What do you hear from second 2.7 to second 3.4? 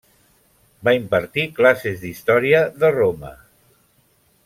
de Roma.